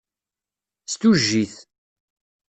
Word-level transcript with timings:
S 0.91 0.93
tujjit. 0.99 1.55